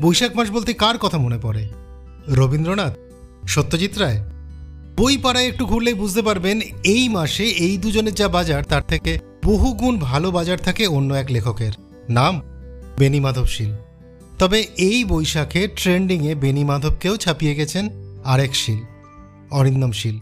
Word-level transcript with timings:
বৈশাখ 0.00 0.36
মাস 0.36 0.50
বলতে 0.50 0.72
কার 0.72 0.98
কথা 0.98 1.18
মনে 1.18 1.38
পড়ে? 1.38 1.68
রবীন্দ্রনাথ? 2.28 2.96
সত্যজিৎ 3.46 3.98
রায়? 3.98 4.20
বই 4.96 5.16
পাড়ায় 5.16 5.46
একটু 5.46 5.66
ঘুরলেই 5.66 5.94
বুঝতে 5.94 6.22
পারবেন, 6.22 6.60
এই 6.84 7.08
মাসে 7.08 7.44
এই 7.44 7.76
দুজনের 7.76 8.14
যা 8.14 8.28
বাজার, 8.28 8.64
তার 8.64 8.82
থেকে 8.82 9.18
বহুগুণ 9.44 9.98
ভালো 9.98 10.30
বাজার 10.30 10.58
থাকে 10.58 10.86
অন্য 10.86 11.14
এক 11.14 11.26
লেখকের। 11.30 11.72
নাম? 12.08 12.42
বেনি 12.98 13.20
মাধবশীল 13.20 13.76
তবে 14.38 14.66
এই 14.76 15.04
বৈশাখে 15.04 15.68
ট্রেন্ডিংয়ে 15.76 16.34
বেনি 16.34 16.64
মাধবকেও 16.64 17.16
ছাপিয়ে 17.16 17.54
গেছেন 17.54 17.88
আরেক 18.24 18.54
শীল, 18.54 18.78
অরিন্দম 19.50 19.90
শীল। 19.90 20.18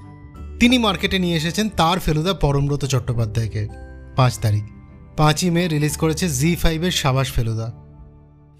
তিনি 0.61 0.79
মার্কেটে 0.79 1.19
নিয়ে 1.19 1.37
এসেছেন 1.37 1.69
তার 1.69 1.99
ফেলুদা 1.99 2.33
পরমব্রত 2.33 2.85
চট্টোপাধ্যায়কে। 2.85 3.69
পাঁচ 4.17 4.39
তারিখ। 4.39 4.65
পাঁচই 5.17 5.51
মে 5.51 5.69
রিলিজ 5.69 5.97
করেছে 5.97 6.29
জি 6.29 6.57
ফাইভের 6.57 6.91
সাবাস 6.91 7.33
ফেলুদা। 7.33 7.88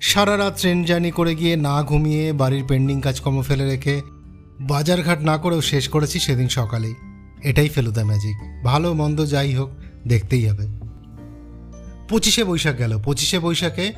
সারা 0.01 0.39
রাত 0.39 0.59
ট্রেন 0.59 0.85
জার্নি 0.85 1.11
করে 1.11 1.35
গিয়ে 1.35 1.57
না 1.57 1.83
ঘুমিয়ে 1.83 2.33
বাড়ির 2.33 2.65
পেন্ডিং 2.69 3.01
কাজকর্ম 3.01 3.43
ফেলে 3.43 3.67
রেখে 3.67 4.03
বাজারঘাট 4.61 5.21
না 5.21 5.37
করেও 5.37 5.61
শেষ 5.61 5.89
করেছি 5.89 6.19
সেদিন 6.19 6.49
সকালেই। 6.49 6.95
এটাই 7.45 7.69
ফেলুদা 7.69 8.05
ম্যাজিক 8.05 8.65
ভালো 8.65 8.95
মন্দ 8.95 9.27
যাই 9.27 9.55
হোক, 9.55 9.71
দেখতেই 10.07 10.49
হবে। 10.49 10.67
পঁচিশে 12.09 12.45
বৈশাখ 12.45 12.79
গেল। 12.79 12.99
পঁচিশে 12.99 13.39
বৈশাখে 13.39 13.93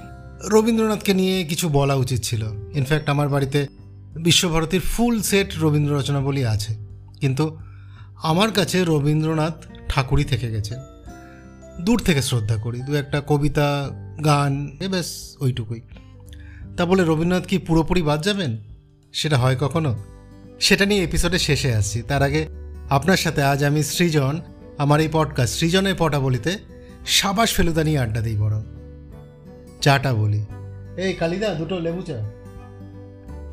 রবীন্দ্রনাথকে 0.51 1.15
নিয়ে 1.15 1.45
কিছু 1.45 1.69
বলা 1.69 1.95
উচিত 1.95 2.21
ছিল। 2.21 2.47
ইনফ্যাক্ট 2.75 3.09
আমার 3.09 3.29
বাড়িতে 3.29 3.67
বিশ্বভারতীর 4.15 4.81
ফুল 4.81 5.23
সেট 5.23 5.53
রবীন্দ্র 5.61 5.99
রচনাবলী 5.99 6.45
আছে। 6.45 6.75
কিন্তু 7.21 7.59
আমার 8.23 8.53
কাছে 8.53 8.85
রবীন্দ্রনাথ 8.85 9.55
ঠাকুরই 9.89 10.25
থেকে 10.25 10.51
গেছে। 10.51 10.75
দূর 11.81 11.99
থেকে 11.99 12.23
শ্রদ্ধা 12.23 12.57
করি, 12.57 12.81
দু 12.81 12.95
একটা 12.95 13.23
কবিতা, 13.27 13.91
গান, 14.25 14.77
এ 14.81 14.89
ব্যাস, 14.89 15.37
ওইটুকুই। 15.41 15.81
তা 16.77 16.87
বলে 16.87 17.05
রবীন্দ্রনাথ 17.05 17.47
কি 17.47 17.59
পুরোপুরি 17.59 18.03
বাদ 18.03 18.23
যাবেন? 18.23 18.59
সেটা 19.13 19.39
হয় 19.39 19.57
কখনো? 19.57 19.99
সেটা 20.61 20.87
নিয়ে 20.87 21.05
এপিসোডে 21.05 21.39
শেষে 21.39 21.75
আসছি 21.75 22.03
তার 22.03 22.23
আগে 22.23 22.49
আপনার 22.91 23.17
সাথে 23.17 23.43
আজ 23.43 23.65
আমি 23.65 23.83
সৃজন, 23.83 24.41
আমার 24.79 25.01
এই 25.01 25.09
পডকাস্ট 25.13 25.59
সৃজনের 25.59 25.95
পটাবলিতে 25.99 26.59
সাবাস 27.07 27.55
ফেলুদা 27.55 27.85
নিয়ে 27.85 27.99
আড্ডা 27.99 28.21
দিই 28.21 28.37
বরং। 28.37 28.63
চাটা 29.81 30.15
বলি। 30.15 30.45
এই 30.97 31.13
কালিদা, 31.13 31.55
দুটো 31.55 31.81
লেবু 31.81 32.03
চা। 32.03 32.31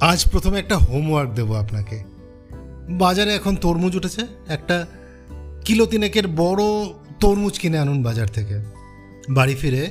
আজ 0.02 0.30
প্রথমে 0.32 0.60
একটা 0.60 0.78
হোমওয়ার্ক 0.78 1.34
দেবো 1.34 1.54
আপনাকে। 1.54 2.04
বাজারে 2.90 3.34
এখন 3.34 3.56
তরমুজ 3.56 3.96
উঠেছে, 3.96 4.22
একটা 4.48 4.86
কিলো 5.66 5.86
তিনেকের 5.86 6.28
বড় 6.28 6.64
তরমুজ 7.20 7.60
কিনে 7.60 7.78
আনুন 7.80 8.00
বাজার 8.04 8.28
থেকে। 8.28 8.56
বাড়ি 9.30 9.56
ফিরে 9.56 9.84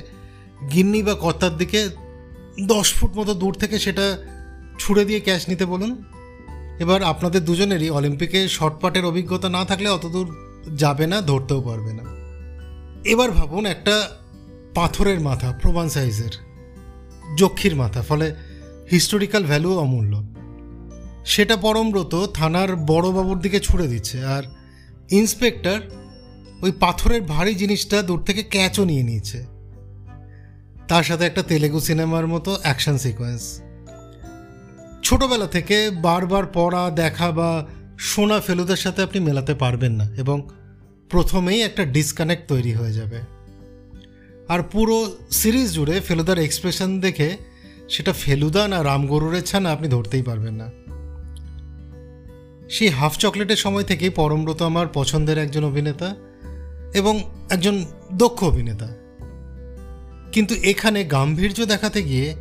গিন্নি 0.73 1.03
বা 1.03 1.13
কর্তার 1.13 1.57
দিকে 1.57 1.89
দশ 2.67 2.87
ফুট 2.93 3.11
মতো 3.17 3.33
দূর 3.33 3.53
থেকে 3.53 3.79
সেটা 3.79 4.05
ছুঁড়ে 4.79 5.05
দিয়ে 5.05 5.19
ক্যাশ 5.19 5.49
নিতে 5.49 5.65
বলুন। 5.65 5.91
এবার 6.79 7.03
আপনাদের 7.03 7.45
দুজনেরই 7.45 7.89
অলিম্পিকে 7.89 8.47
শর্টপাটের 8.47 9.05
অভিজ্ঞতা 9.05 9.49
না 9.49 9.65
থাকলে 9.65 9.89
অতদূর 9.89 10.27
যাবে 10.75 11.07
না, 11.07 11.21
ধরতেও 11.21 11.61
পারবে 11.61 11.93
না। 11.93 12.03
এবার 13.03 13.31
ভাবুন 13.31 13.65
একটা 13.65 13.95
পাথরের 14.75 15.19
মাথা, 15.19 15.49
প্রমাণ 15.61 15.89
সাইজের, 15.89 16.33
যক্ষীর 17.37 17.75
মাথা, 17.75 18.01
ফলে 18.01 18.27
হিস্টোরিক্যাল 18.91 19.43
ভ্যালু 19.43 19.69
অমূল্য। 19.77 20.13
সেটা 21.25 21.55
পরমব্রত 21.57 22.13
থানার 22.33 22.75
বড়বাবুর 22.75 23.39
দিকে 23.39 23.59
ছুড়ে 23.59 23.87
দিচ্ছে, 23.87 24.17
আর 24.25 24.43
ইন্সপেক্টর 25.11 25.79
ওই 26.61 26.71
পাথরের 26.79 27.21
ভারী 27.21 27.55
জিনিসটা 27.55 28.01
দূর 28.01 28.23
থেকে 28.23 28.43
ক্যাচও 28.43 28.85
নিয়ে 28.85 29.03
নিয়েছে। 29.03 29.45
তার 30.87 31.03
সাথে 31.03 31.25
একটা 31.25 31.43
তেলেগু 31.43 31.79
সিনেমার 31.79 32.27
মতো 32.27 32.57
অ্যাকশন 32.61 32.97
সিকোয়েন্স। 32.97 33.61
ছোটবেলা 35.03 35.47
থেকে 35.47 35.89
বারবার 35.89 36.43
পড়া, 36.53 36.89
দেখা 36.89 37.31
বা 37.31 37.67
শোনা 37.99 38.39
ফেলুদের 38.39 38.75
সাথে 38.75 39.01
আপনি 39.01 39.19
মেলাতে 39.19 39.53
পারবেন 39.53 39.91
না 39.91 40.09
এবং 40.17 40.49
প্রথমেই 41.09 41.61
একটা 41.61 41.85
ডিসকানেক্ট 41.85 42.47
তৈরি 42.47 42.73
হয়ে 42.73 42.93
যাবে। 42.93 43.21
আর 44.47 44.63
পুরো 44.63 45.17
সিরিজ 45.31 45.73
জুড়ে 45.73 45.99
ফেলুদার 45.99 46.39
এক্সপ্রেশন 46.39 46.99
দেখে 46.99 47.37
সেটা 47.89 48.13
ফেলুদা 48.13 48.67
না 48.67 48.83
রামগরুরের 48.83 49.43
ছানা 49.43 49.71
আপনি 49.71 49.87
ধরতেই 49.87 50.21
পারবেন 50.21 50.53
না। 50.53 50.71
সেই 52.69 52.87
হাফ 52.87 53.17
চকলেটের 53.17 53.55
সময় 53.55 53.83
থেকেই 53.83 54.09
পরমব্রত 54.09 54.61
আমার 54.61 54.87
পছন্দের 54.93 55.37
একজন 55.37 55.63
অভিনেতা 55.63 56.15
এবং 56.97 57.23
একজন 57.49 57.85
দক্ষ 58.13 58.43
অভিনেতা। 58.43 58.87
কিন্তু 60.31 60.55
এখানে 60.55 61.03
গাম্ভীর্য 61.03 61.65
দেখাতে 61.65 62.03
গিয়ে 62.03 62.35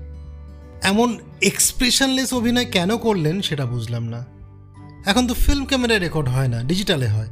এমন 0.83 1.19
এক্সপ্রেশনলেস 1.43 2.35
অভিনয় 2.35 2.65
কেন 2.65 2.97
করলেন 2.97 3.43
সেটা 3.43 3.67
বুঝলাম 3.67 4.05
না। 4.05 4.27
এখন 5.07 5.27
তো 5.27 5.35
ফিল্ম 5.35 5.65
ক্যামেরায় 5.65 5.99
রেকর্ড 5.99 6.29
হয় 6.29 6.49
না 6.49 6.63
ডিজিটালে 6.63 7.09
হয়। 7.09 7.29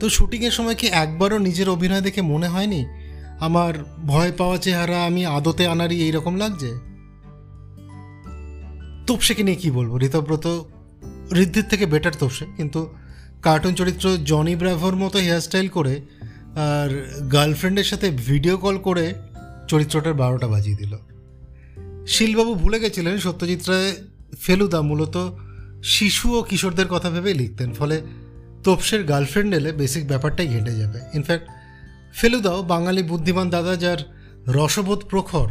তো 0.00 0.08
শুটিংয়ের 0.08 0.50
সময় 0.50 0.74
কি 0.74 0.86
একবারও 0.86 1.38
নিজের 1.38 1.68
অভিনয় 1.68 2.00
দেখে 2.00 2.22
মনে 2.22 2.48
হয়নি? 2.48 2.86
আমার 3.40 3.74
ভয় 4.06 4.32
পাওয়া 4.38 4.58
চেহারা 4.58 5.04
আমি 5.04 5.26
আদতে 5.26 5.66
আনারই 5.66 5.96
এইরকম 5.96 6.36
লাগছে? 6.36 6.78
তোপসেকে 9.06 9.42
নিয়ে 9.42 9.56
কী 9.56 9.70
বলব? 9.70 10.02
ঋতব্রত 10.02 10.64
ঋদ্ধির 11.32 11.64
থেকে 11.64 11.86
বেটার 11.86 12.12
তোপসে। 12.18 12.46
কিন্তু 12.56 12.88
কার্টুন 13.42 13.74
চরিত্র 13.74 14.18
জনি 14.24 14.56
ব্রাভোর 14.56 14.96
মতো 14.96 15.18
হেয়ারস্টাইল 15.18 15.68
করে 15.68 16.00
আর 16.56 16.90
গার্লফ্রেন্ডের 17.32 17.84
সাথে 17.84 18.10
ভিডিও 18.10 18.56
কল 18.56 18.78
করে 18.78 19.14
চরিত্রটার 19.68 20.14
বারোটা 20.14 20.48
বাজিয়ে 20.48 20.76
দিল। 20.76 20.96
শিলবাবু 22.06 22.54
ভুলে 22.54 22.80
গেছিলেন 22.80 23.18
সত্যজিৎ 23.18 23.68
রায় 23.68 23.92
ফেলুদা 24.40 24.80
মূলত 24.80 25.16
শিশু 25.84 26.38
ও 26.38 26.42
কিশোরদের 26.42 26.88
কথা 26.88 27.10
ভেবেই 27.10 27.34
লিখতেন, 27.34 27.72
ফলে 27.72 28.00
তোপসের 28.64 29.04
গার্লফ্রেন্ড 29.04 29.54
এলে 29.54 29.72
বেসিক 29.72 30.08
ব্যাপারটাই 30.08 30.48
ঘেঁটে 30.48 30.72
যাবে। 30.76 31.00
ইনফ্যাক্ট 31.14 31.46
ফেলুদাও 32.14 32.62
বাঙালি 32.62 33.02
বুদ্ধিমান 33.02 33.50
দাদা 33.50 33.76
যার 33.76 33.98
রসবোধ 34.48 35.00
প্রখর, 35.04 35.48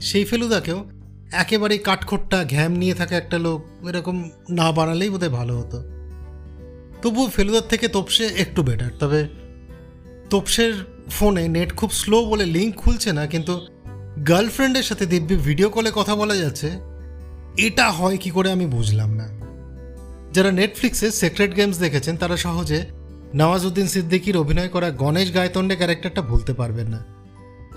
সেই 0.00 0.24
ফেলুদাকেও 0.24 0.84
একেবারেই 1.32 1.78
কাঠখোট্টা 1.78 2.44
ঘ্যাম 2.44 2.72
নিয়ে 2.72 2.94
থাকা 2.94 3.16
একটা 3.16 3.38
লোক 3.38 3.86
এরকম 3.88 4.30
না 4.50 4.72
বানালেই 4.72 5.10
বোধহয় 5.10 5.30
ভালো 5.30 5.58
হতো। 5.58 5.82
তবুও 7.02 7.28
ফেলুদার 7.28 7.62
থেকে 7.68 7.88
তোপসে 7.88 8.24
একটু 8.24 8.62
বেটার 8.62 8.90
তবে 8.98 9.47
তোপসের 10.30 10.74
ফোনে 11.10 11.48
নেট 11.48 11.70
খুব 11.76 11.90
স্লো 11.90 12.18
বলে 12.24 12.46
লিঙ্ক 12.46 12.72
খুলছে 12.76 13.12
না, 13.12 13.26
কিন্তু 13.26 13.54
গার্লফ্রেন্ডের 14.28 14.82
সাথে 14.82 15.06
দিব্যি 15.06 15.36
ভিডিও 15.36 15.68
কলে 15.70 15.90
কথা 15.94 16.14
বলা 16.16 16.36
যাচ্ছে, 16.36 16.68
এটা 17.66 17.86
হয় 17.90 18.16
কি 18.16 18.30
করে 18.30 18.48
আমি 18.52 18.66
বুঝলাম 18.66 19.10
না। 19.14 19.26
যারা 20.32 20.50
নেটফ্লিক্সে 20.52 21.10
সেক্রেট 21.10 21.52
গেমস 21.56 21.76
দেখেছেন, 21.78 22.16
তারা 22.16 22.36
সহজে 22.36 22.80
নওয়াজউদ্দিন 23.34 23.86
সিদ্দিকির 23.86 24.36
অভিনয় 24.36 24.68
করা 24.68 24.90
গণেশ 24.90 25.28
গায়তন্ডে 25.34 25.74
ক্যারেক্টারটা 25.76 26.22
ভুলতে 26.22 26.52
পারবেন 26.52 26.88
না। 26.88 27.00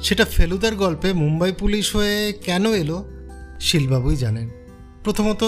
সেটা 0.02 0.26
ফেলুদার 0.26 0.76
গল্পে 0.76 1.10
মুম্বাই 1.14 1.52
পুলিশ 1.60 1.86
হয়ে 1.96 2.34
কেন 2.46 2.66
এলো, 2.74 2.98
শিলবাবুই 3.60 4.16
জানেন। 4.16 4.48
প্রথমত, 5.04 5.42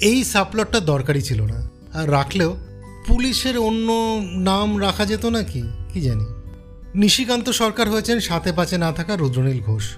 এই 0.00 0.18
সাপ্লটটা 0.24 0.80
দরকারই 0.80 1.22
ছিল 1.22 1.40
না। 1.42 1.58
আর 1.94 2.06
রাখলেও 2.10 2.56
পুলিশের 3.06 3.56
অন্য 3.58 3.88
নাম 4.48 4.68
রাখা 4.80 5.04
যেত 5.04 5.24
নাকি 5.26 5.62
কি 5.92 6.00
জানি। 6.00 6.26
নিশিকান্ত 6.94 7.50
সরকার 7.50 7.90
হয়েছেন 7.90 8.20
সাথে 8.20 8.52
পাচে 8.52 8.78
না 8.78 8.92
থাকা 8.92 9.16
রুদ্রনীল 9.16 9.60
ঘোষ। 9.60 9.96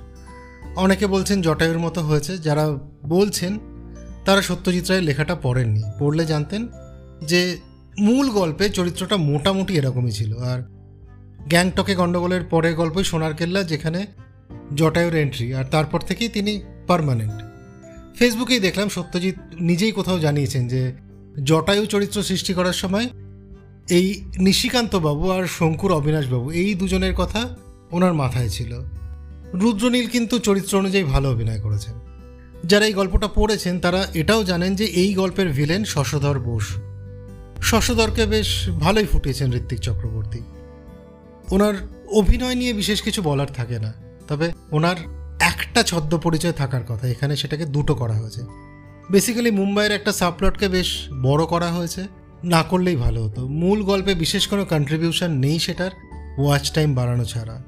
অনেকে 0.76 1.06
বলছেন 1.06 1.42
জটায়ুর 1.42 1.78
মতো 1.78 2.00
হয়েছে, 2.00 2.38
যারা 2.38 2.78
বলছেন 3.04 3.58
তারা 4.24 4.42
সত্যজিৎ 4.42 4.88
রায়ের 4.88 5.04
লেখাটা 5.04 5.34
পড়েননি। 5.34 5.82
পড়লে 5.98 6.26
জানতেন 6.26 6.68
যে 7.24 7.56
মূল 7.98 8.30
গল্পে 8.30 8.68
চরিত্রটা 8.68 9.16
মোটামুটি 9.16 9.74
এরকমই 9.74 10.10
ছিল। 10.10 10.38
আর 10.38 10.62
গ্যাংটকে 11.48 11.94
গণ্ডগোলের 11.94 12.44
পরের 12.44 12.74
গল্পই 12.74 13.04
সোনার 13.04 13.34
কেল্লা, 13.34 13.62
যেখানে 13.62 14.06
জটায়ুর 14.74 15.14
এন্ট্রি 15.14 15.54
আর 15.54 15.64
তারপর 15.64 16.00
থেকেই 16.00 16.28
তিনি 16.28 16.62
পারমানেন্ট 16.86 17.34
ফেসবুকেই 18.18 18.60
দেখলাম 18.60 18.88
সত্যজিৎ 18.88 19.34
নিজেই 19.60 19.92
কোথাও 19.92 20.18
জানিয়েছেন 20.18 20.68
যে 20.68 20.92
জটায়ু 21.42 21.86
চরিত্র 21.86 22.22
সৃষ্টি 22.22 22.54
করার 22.54 22.72
সময় 22.72 23.08
এই 23.88 24.24
নিশিকান্ত 24.38 24.96
বাবু 24.96 25.30
আর 25.30 25.46
শঙ্কুর 25.46 25.92
অবিনাশ 25.92 26.26
বাবু 26.26 26.50
এই 26.50 26.74
দুজনের 26.74 27.14
কথা 27.14 27.56
ওনার 27.92 28.14
মাথায় 28.14 28.48
ছিল। 28.48 28.80
রুদ্রনীল 29.54 30.06
কিন্তু 30.06 30.38
চরিত্র 30.38 30.78
অনুযায়ী 30.78 31.04
ভালো 31.04 31.30
অভিনয় 31.30 31.60
করেছেন। 31.60 31.94
যারা 32.64 32.86
এই 32.86 32.92
গল্পটা 32.92 33.28
পড়েছেন, 33.28 33.80
তারা 33.80 34.06
এটাও 34.14 34.44
জানেন 34.44 34.74
যে 34.74 34.84
এই 34.84 35.14
গল্পের 35.14 35.48
ভিলেন 35.48 35.84
শশধর 35.84 36.38
বোস। 36.38 36.72
শশধরকে 37.62 38.26
বেশ 38.26 38.68
ভালোই 38.68 39.04
ফুটিয়েছেন 39.04 39.52
ঋত্বিক 39.52 39.80
চক্রবর্তী। 39.80 40.40
ওনার 41.50 41.74
অভিনয় 42.12 42.54
নিয়ে 42.54 42.72
বিশেষ 42.72 43.02
কিছু 43.02 43.22
বলার 43.22 43.46
থাকে 43.46 43.78
না, 43.78 43.92
তবে 44.28 44.52
ওনার 44.72 44.96
একটা 45.40 45.82
ছদ্ম 45.82 46.18
পরিচয় 46.18 46.52
থাকার 46.52 46.84
কথা, 46.88 47.08
এখানে 47.08 47.36
সেটাকে 47.36 47.64
দুটো 47.66 47.94
করা 47.94 48.14
হয়েছে। 48.14 48.42
বেসিক্যালি 49.10 49.50
মুম্বাইয়ের 49.50 49.92
একটা 49.92 50.12
সাবপ্লটকে 50.12 50.68
বেশ 50.68 51.08
বড় 51.22 51.46
করা 51.46 51.72
হয়েছে। 51.72 52.23
না 52.44 52.62
করলেই 52.62 52.96
ভালো 52.96 53.24
হতো। 53.24 53.48
মূল 53.48 53.82
গল্পে 53.82 54.14
বিশেষ 54.14 54.46
কোনো 54.46 54.64
কন্ট্রিবিউশন 54.64 55.32
নেই 55.32 55.58
সেটার 55.58 55.90
ওয়াচ 56.38 56.70
টাইম 56.70 56.94
বাড়ানো 56.94 57.24
ছাড়া। 57.24 57.62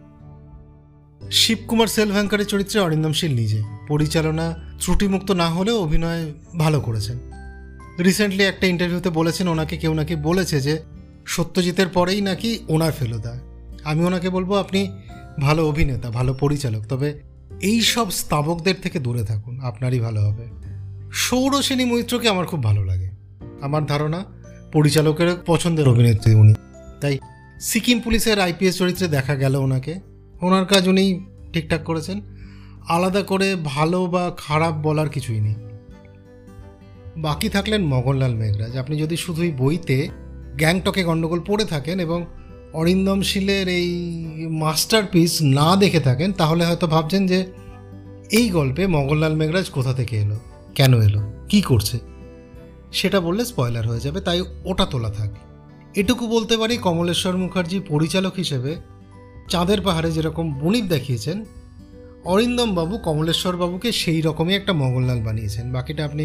শিবকুমার 1.30 1.86
সেলভ্যাঙ্কারের 1.86 2.46
চরিত্রে 2.46 2.80
অরিন্দম 2.80 3.12
শীল 3.12 3.34
নিজে। 3.34 3.62
পরিচালনা 3.88 4.54
ত্রুটিমুক্ত 4.80 5.30
না 5.30 5.50
হলেও 5.50 5.82
অভিনয় 5.82 6.32
ভালো 6.58 6.80
করেছেন। 6.80 7.18
রিসেন্টলি 8.04 8.44
একটা 8.44 8.66
ইন্টারভিউতে 8.66 9.10
বলেছেন, 9.10 9.48
ওনাকে 9.48 9.76
কেউ 9.76 9.94
নাকি 9.94 10.16
বলেছে 10.16 10.60
যে, 10.60 10.82
সত্যজিতের 11.26 11.88
পরেই 11.88 12.20
নাকি 12.20 12.58
ওনার 12.68 12.92
ফেলুদা। 12.92 13.40
আমি 13.84 14.04
ওনাকে 14.04 14.30
বলব, 14.30 14.58
আপনি 14.58 14.90
ভালো 15.40 15.68
অভিনেতা, 15.68 16.10
ভালো 16.10 16.34
পরিচালক, 16.34 16.86
তবে 16.88 17.20
এই 17.62 17.80
সব 17.80 18.10
স্তাবকদের 18.10 18.74
থেকে 18.82 18.98
দূরে 18.98 19.24
থাকুন, 19.24 19.60
আপনারই 19.60 20.00
ভালো 20.00 20.20
হবে। 20.20 20.46
সৌরসেনী 21.12 21.84
মৈত্রকে 21.84 22.28
আমার 22.28 22.46
খুব 22.46 22.62
ভালো 22.62 22.84
লাগে। 22.84 23.10
আমার 23.60 23.86
ধারণা 23.86 24.24
পরিচালকের 24.72 25.36
পছন্দের 25.46 25.88
অভিনেত্রী 25.88 26.34
উনি। 26.34 26.54
তাই 27.00 27.18
সিকিম 27.60 28.00
পুলিশের 28.00 28.40
আইপিএস 28.40 28.78
চরিত্রে 28.78 29.08
দেখা 29.08 29.34
গেল 29.34 29.56
ওনাকে। 29.56 29.94
ওনার 30.42 30.66
কাজ 30.66 30.88
উনি 30.88 31.20
ঠিকঠাক 31.52 31.84
করেছেন। 31.84 32.20
আলাদা 32.88 33.22
করে 33.22 33.56
ভালো 33.64 34.06
বা 34.06 34.34
খারাপ 34.36 34.74
বলার 34.74 35.08
কিছুই 35.08 35.40
নেই। 35.40 35.54
বাকি 37.16 37.48
থাকলেন 37.48 37.84
মগনলাল 37.84 38.34
মেঘরাজ। 38.34 38.76
আপনি 38.76 38.98
যদি 38.98 39.16
শুধুই 39.16 39.50
বইতে 39.50 40.08
গ্যাংটকে 40.56 41.04
গণ্ডগোল 41.04 41.40
পড়ে 41.46 41.64
থাকেন 41.64 42.00
এবং 42.00 42.26
অরিন্দম 42.72 43.22
শীলের 43.22 43.68
এই 43.68 44.14
মাস্টারপিস 44.50 45.38
না 45.42 45.76
দেখে 45.76 46.00
থাকেন, 46.00 46.32
তাহলে 46.32 46.64
হয়তো 46.64 46.86
ভাবছেন 46.86 47.26
যে 47.26 47.46
এই 48.30 48.50
গল্পে 48.50 48.86
মগনলাল 48.86 49.34
মেঘরাজ 49.34 49.70
কোথা 49.70 49.92
থেকে 49.92 50.16
এলো? 50.16 50.40
কেন 50.74 51.00
এলো? 51.00 51.32
কি 51.48 51.60
করছে? 51.60 51.98
সেটা 53.00 53.18
বললে 53.26 53.42
স্পয়লার 53.50 53.84
হয়ে 53.90 54.02
যাবে, 54.06 54.20
তাই 54.26 54.38
ওটা 54.70 54.86
তোলা 54.92 55.10
থাক। 55.18 55.30
এটুকু 56.00 56.24
বলতে 56.34 56.54
পারি 56.60 56.74
কমলেশ্বর 56.86 57.34
মুখার্জি 57.42 57.78
পরিচালক 57.92 58.34
হিসেবে 58.42 58.72
চাঁদের 59.52 59.80
পাহাড়ে 59.86 60.10
যেরকম 60.16 60.46
বণিক 60.62 60.84
দেখিয়েছেন, 60.94 61.38
অরিন্দম 62.32 62.70
বাবু 62.78 62.94
কমলেশ্বর 63.08 63.54
বাবুকে 63.62 63.88
সেই 64.02 64.20
রকমই 64.28 64.54
একটা 64.60 64.72
মঙ্গললাল 64.82 65.20
বানিয়েছেন। 65.28 65.64
বাকিটা 65.74 66.02
আপনি 66.08 66.24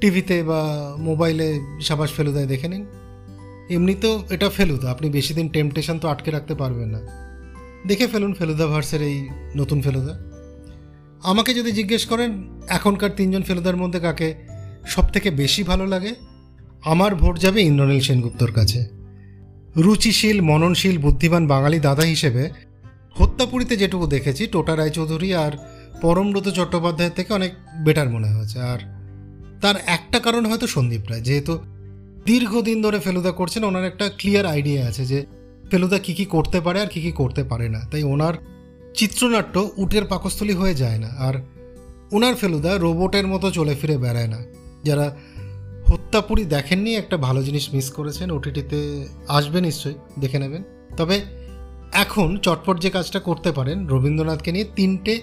টিভিতে 0.00 0.36
বা 0.50 0.60
মোবাইলে 1.08 1.46
সাবাস 1.88 2.10
ফেলুদায় 2.16 2.48
দেখে 2.52 2.68
নিন। 2.72 2.84
এমনিতেও 3.76 4.14
এটা 4.34 4.48
ফেলুদা, 4.56 4.86
আপনি 4.94 5.06
বেশি 5.16 5.32
দিন 5.38 5.46
টেম্পটেশন 5.56 5.96
তো 6.02 6.06
আটকে 6.08 6.30
রাখতে 6.36 6.54
পারবেন 6.54 6.88
না। 6.94 7.00
দেখে 7.88 8.06
ফেলুন 8.12 8.32
ফেলুদা 8.38 8.66
ভার্সের 8.66 9.02
এই 9.10 9.16
নতুন 9.56 9.78
ফেলুদা। 9.86 10.14
আমাকে 11.30 11.50
যদি 11.58 11.70
জিজ্ঞেস 11.78 12.02
করেন, 12.10 12.30
এখনকার 12.68 13.12
তিনজন 13.18 13.42
ফেলুদার 13.42 13.76
মধ্যে 13.76 14.00
কাকে 14.00 14.28
সব 14.86 15.04
থেকে 15.12 15.30
বেশি 15.30 15.62
ভালো 15.62 15.86
লাগে? 15.86 16.14
আমার 16.84 17.14
ভোট 17.14 17.38
যাবে 17.38 17.60
ইন্দ্রনীল 17.62 18.00
সেনগুপ্তর 18.00 18.52
কাছে। 18.52 18.88
রুচিশীল, 19.76 20.40
মননশীল, 20.40 20.98
বুদ্ধিমান 20.98 21.46
বাঙালি 21.46 21.80
দাদা 21.80 22.02
হিসেবে 22.02 22.50
হত্যাপুরীতে 23.16 23.76
যেটুকু 23.76 24.06
দেখেছি, 24.06 24.46
টোটা 24.46 24.76
রায়চৌধুরী 24.76 25.34
আর 25.34 25.52
পরমব্রত 26.00 26.48
চট্টোপাধ্যায়ের 26.48 27.12
থেকে 27.12 27.32
অনেক 27.32 27.52
বেটার 27.84 28.08
মনে 28.10 28.28
হয়েছে। 28.28 28.60
আর 28.60 28.78
তার 29.60 29.76
একটা 29.86 30.18
কারণ 30.18 30.46
হয়তো 30.46 30.66
সন্দীপ 30.66 31.10
রায়, 31.10 31.20
যেহেতু 31.20 31.58
দীর্ঘদিন 32.26 32.82
ধরে 32.82 32.98
ফেলুদা 33.00 33.30
করছেন, 33.30 33.64
ওনার 33.64 33.84
একটা 33.84 34.10
ক্লিয়ার 34.18 34.46
আইডিয়া 34.46 34.86
আছে 34.86 35.06
যে 35.06 35.26
ফেলুদা 35.70 35.98
কী 35.98 36.14
কী 36.14 36.24
করতে 36.24 36.60
পারে 36.60 36.80
আর 36.80 36.86
কী 36.86 37.00
কী 37.00 37.12
করতে 37.12 37.44
পারে 37.44 37.68
না। 37.68 37.80
তাই 37.90 38.02
ওনার 38.02 38.34
চিত্রনাট্য 38.94 39.70
উটের 39.76 40.04
পাকস্থলী 40.04 40.52
হয়ে 40.52 40.74
যায় 40.74 40.98
না, 40.98 41.08
আর 41.18 41.34
ওনার 42.12 42.34
ফেলুদা 42.34 42.78
রোবটের 42.78 43.26
মতো 43.26 43.50
চলে 43.50 43.74
ফিরে 43.74 43.96
বেড়ায় 43.98 44.28
না। 44.28 44.40
যারা 44.84 45.16
হত্যাপুরি 45.88 46.44
দেখেননি, 46.44 46.96
একটা 46.96 47.16
ভালো 47.16 47.42
জিনিস 47.42 47.74
মিস 47.74 47.90
করেছেন 47.90 48.30
ওটিটিতে 48.30 49.08
আসবে 49.28 49.60
নিশ্চয়ই, 49.60 49.94
দেখে 50.18 50.38
নেবেন। 50.38 50.62
তবে 50.96 51.20
এখন 51.92 52.38
চটপট 52.38 52.80
যে 52.80 52.90
কাজটা 52.90 53.20
করতে 53.20 53.52
পারেন, 53.52 53.86
রবীন্দ্রনাথকে 53.86 54.52
নিয়ে 54.52 54.64
তিনটে 54.76 55.22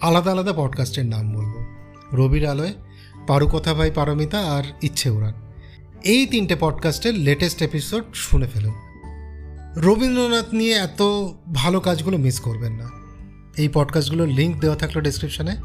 আলাদা 0.00 0.32
আলাদা 0.32 0.52
পডকাস্টের 0.52 1.06
নাম 1.06 1.32
বলব। 1.32 1.54
রবির 2.12 2.46
আলোয় 2.46 2.72
পারুকথা 3.26 3.74
ভাই 3.74 3.90
পারমিতা 3.90 4.38
আর 4.40 4.62
ইচ্ছে 4.82 5.10
উড়ান 5.10 5.34
এই 6.04 6.26
তিনটে 6.26 6.56
পডকাস্টের 6.60 7.14
লেটেস্ট 7.14 7.62
এপিসোড 7.62 8.04
শুনে 8.14 8.46
ফেলুন। 8.46 8.74
রবীন্দ্রনাথ 9.76 10.54
নিয়ে 10.54 10.74
এত 10.74 11.02
ভালো 11.54 11.80
কাজগুলো 11.80 12.18
মিস 12.18 12.40
করবেন 12.40 12.72
না। 12.72 12.90
এই 13.56 13.68
পডকাস্টগুলোর 13.68 14.28
লিঙ্ক 14.28 14.60
দেওয়া 14.60 14.76
থাকল 14.76 15.00
ডিসক্রিপশানে 15.00 15.56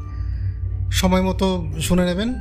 সময় 0.90 1.22
মতো 1.22 1.72
শুনে 1.80 2.06
নেবেন। 2.06 2.34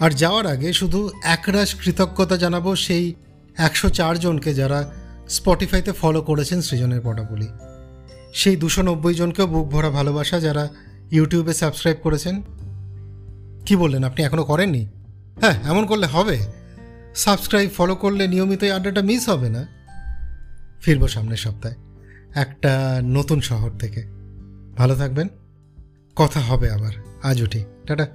আর 0.00 0.10
যাওয়ার 0.10 0.46
আগে 0.46 0.72
শুধু 0.72 1.10
একরাশ 1.22 1.74
কৃতজ্ঞতা 1.74 2.36
জানাব 2.36 2.76
সেই 2.76 3.14
একশো 3.56 3.90
জনকে 4.20 4.54
যারা 4.54 4.90
স্পটিফাইতে 5.28 5.92
ফলো 5.92 6.22
করেছেন 6.22 6.60
সৃজনের 6.60 7.00
পটাবলি 7.04 7.48
সেই 8.34 8.56
দুশো 8.56 8.82
নব্বই 8.82 9.14
জনকেও 9.14 9.46
বুক 9.46 9.68
ভরা 9.68 9.90
ভালোবাসা 9.90 10.40
যারা 10.40 10.68
ইউটিউবে 11.10 11.54
সাবস্ক্রাইব 11.54 11.96
করেছেন। 12.02 12.42
কি 13.66 13.76
বললেন, 13.76 14.04
আপনি 14.04 14.24
এখনও 14.24 14.44
করেননি? 14.44 14.86
হ্যাঁ 15.40 15.54
এমন 15.64 15.86
করলে 15.86 16.06
হবে। 16.06 16.38
সাবস্ক্রাইব 17.14 17.70
ফলো 17.76 17.96
করলে 17.96 18.28
নিয়মিত 18.28 18.64
আড্ডাটা 18.64 19.02
মিস 19.02 19.28
হবে 19.28 19.48
না। 19.50 19.66
ফিরবো 20.82 21.08
সামনের 21.08 21.36
সপ্তাহে, 21.36 21.74
একটা 22.34 23.00
নতুন 23.04 23.40
শহর 23.40 23.70
থেকে। 23.70 24.04
ভালো 24.76 24.94
থাকবেন। 24.94 25.28
কথা 26.16 26.40
হবে 26.40 26.70
আবার। 26.70 26.92
আজ 27.22 27.42
উঠি। 27.42 27.64
টাটা। 27.86 28.06